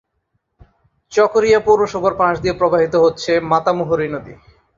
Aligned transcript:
চকরিয়া 1.11 1.59
পৌরসভার 1.65 2.13
পাশ 2.17 2.35
দিয়ে 2.43 2.57
প্রবাহিত 2.59 2.93
হচ্ছে 2.95 3.31
মাতামুহুরী 3.51 4.07
নদী। 4.13 4.33